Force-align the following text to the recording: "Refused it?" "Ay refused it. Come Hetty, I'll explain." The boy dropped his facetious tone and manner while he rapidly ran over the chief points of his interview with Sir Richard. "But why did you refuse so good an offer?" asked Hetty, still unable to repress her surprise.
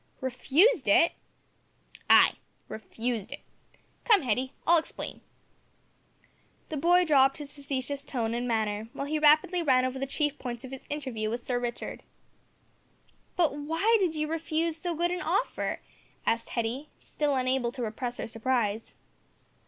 "Refused 0.19 0.87
it?" 0.87 1.11
"Ay 2.09 2.31
refused 2.67 3.31
it. 3.31 3.41
Come 4.03 4.23
Hetty, 4.23 4.51
I'll 4.65 4.79
explain." 4.79 5.21
The 6.69 6.77
boy 6.77 7.05
dropped 7.05 7.37
his 7.37 7.51
facetious 7.51 8.03
tone 8.03 8.33
and 8.33 8.47
manner 8.47 8.89
while 8.93 9.05
he 9.05 9.19
rapidly 9.19 9.61
ran 9.61 9.85
over 9.85 9.99
the 9.99 10.07
chief 10.07 10.39
points 10.39 10.63
of 10.63 10.71
his 10.71 10.87
interview 10.89 11.29
with 11.29 11.41
Sir 11.41 11.59
Richard. 11.59 12.01
"But 13.35 13.55
why 13.55 13.97
did 13.99 14.15
you 14.15 14.27
refuse 14.27 14.75
so 14.75 14.95
good 14.95 15.11
an 15.11 15.21
offer?" 15.21 15.81
asked 16.25 16.49
Hetty, 16.49 16.89
still 16.97 17.35
unable 17.35 17.71
to 17.71 17.83
repress 17.83 18.17
her 18.17 18.25
surprise. 18.27 18.95